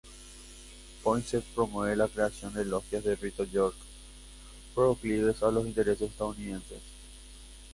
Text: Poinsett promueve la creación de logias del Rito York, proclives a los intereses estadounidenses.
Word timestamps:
Poinsett 1.03 1.43
promueve 1.53 1.95
la 1.95 2.07
creación 2.07 2.55
de 2.55 2.65
logias 2.65 3.03
del 3.03 3.17
Rito 3.17 3.43
York, 3.43 3.75
proclives 4.73 5.43
a 5.43 5.51
los 5.51 5.67
intereses 5.67 6.09
estadounidenses. 6.09 6.79